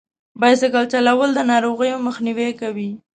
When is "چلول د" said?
0.93-1.39